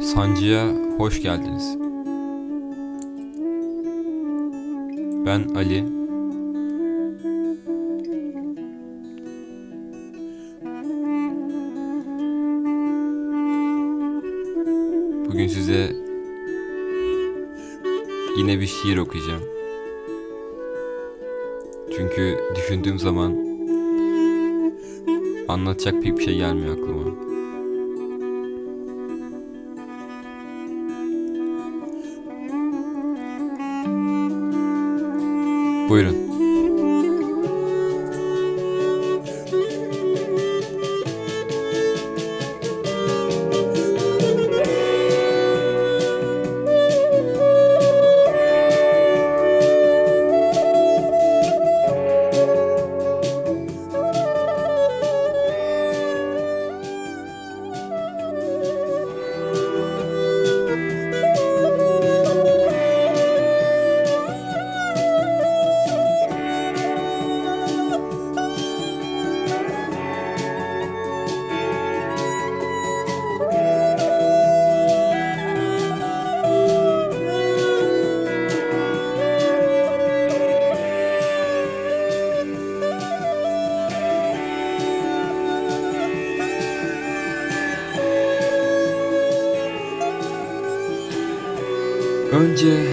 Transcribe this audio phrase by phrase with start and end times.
[0.00, 0.68] Sancı'ya
[0.98, 1.76] hoş geldiniz.
[5.26, 5.84] Ben Ali.
[15.26, 15.92] Bugün size
[18.36, 19.42] yine bir şiir okuyacağım.
[21.96, 23.36] Çünkü düşündüğüm zaman
[25.48, 27.27] anlatacak pek bir şey gelmiyor aklıma.
[35.88, 36.27] Buyurun.
[92.32, 92.92] Önce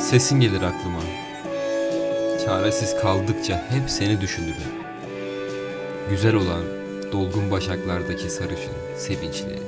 [0.00, 1.00] sesin gelir aklıma.
[2.44, 4.54] Çaresiz kaldıkça hep seni düşünürüm.
[6.10, 6.62] Güzel olan
[7.12, 9.58] dolgun başaklardaki sarışın, sevinçli.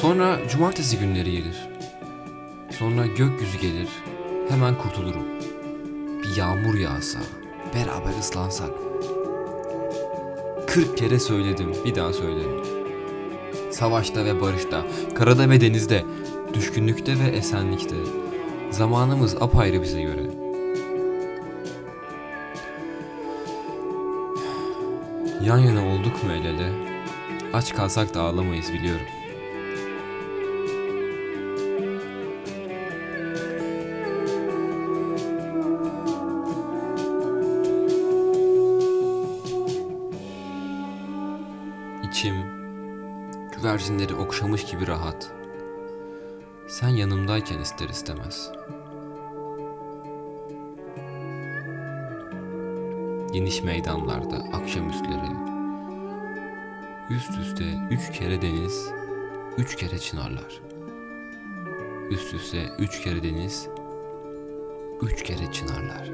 [0.00, 1.68] Sonra cumartesi günleri gelir.
[2.70, 3.88] Sonra gökyüzü gelir,
[4.48, 5.26] hemen kurtulurum.
[6.22, 7.18] Bir yağmur yağsa,
[7.74, 8.70] beraber ıslansak.
[10.66, 12.64] Kırk kere söyledim, bir daha söylerim.
[13.70, 16.04] Savaşta ve barışta, karada ve denizde,
[16.54, 17.96] düşkünlükte ve esenlikte.
[18.70, 20.22] Zamanımız apayrı bize göre.
[25.44, 26.72] Yan yana olduk mu el ele?
[27.52, 29.06] Aç kalsak da ağlamayız biliyorum.
[42.10, 42.34] İçim
[43.56, 45.43] güvercinleri okşamış gibi rahat.
[46.68, 48.50] Sen yanımdayken ister istemez.
[53.32, 55.54] Geniş meydanlarda akşamüstleri
[57.10, 58.90] Üst üste üç kere deniz,
[59.58, 60.60] üç kere çınarlar.
[62.10, 63.68] Üst üste üç kere deniz,
[65.02, 66.10] üç kere çınarlar.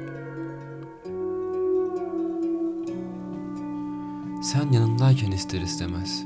[4.43, 6.25] Sen yanındayken ister istemez.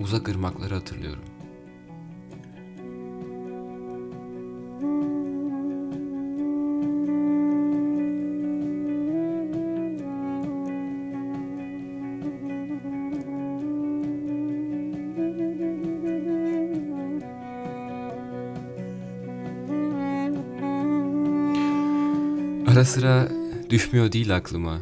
[0.00, 1.24] Uzak ırmakları hatırlıyorum.
[22.78, 23.28] Ara sıra
[23.70, 24.78] düşmüyor değil aklıma.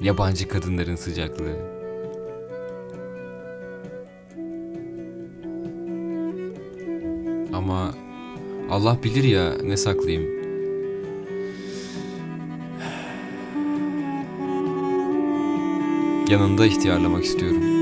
[0.00, 1.56] Yabancı kadınların sıcaklığı.
[7.52, 7.94] Ama
[8.70, 10.26] Allah bilir ya ne saklayayım.
[16.28, 17.75] Yanında ihtiyarlamak istiyorum.